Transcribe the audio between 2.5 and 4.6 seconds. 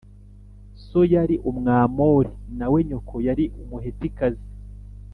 na we nyoko yari Umuhetikazi